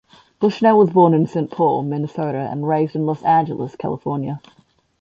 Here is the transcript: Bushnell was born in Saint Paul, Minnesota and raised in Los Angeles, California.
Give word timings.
Bushnell 0.39 0.79
was 0.79 0.89
born 0.89 1.13
in 1.13 1.27
Saint 1.27 1.51
Paul, 1.51 1.83
Minnesota 1.83 2.47
and 2.51 2.67
raised 2.67 2.95
in 2.95 3.05
Los 3.05 3.21
Angeles, 3.21 3.75
California. 3.75 4.41